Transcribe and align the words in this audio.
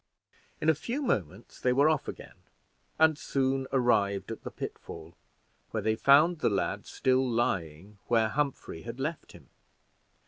In 0.59 0.67
a 0.67 0.73
few 0.73 1.03
moments 1.03 1.59
they 1.61 1.71
were 1.71 1.87
off 1.87 2.07
again, 2.07 2.37
and 2.97 3.19
soon 3.19 3.67
arrived 3.71 4.31
at 4.31 4.41
the 4.41 4.49
pitfall, 4.49 5.13
where 5.69 5.83
they 5.83 5.95
found 5.95 6.39
the 6.39 6.49
lad, 6.49 6.87
still 6.87 7.29
lying 7.29 7.99
where 8.07 8.29
Humphrey 8.29 8.81
had 8.81 8.99
left 8.99 9.33
him. 9.33 9.49